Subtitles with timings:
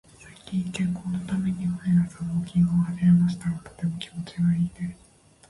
[0.23, 0.33] 最
[0.63, 5.01] 近、健康のために毎朝ウォーキングを始めましたが、とても気持ちがいいです。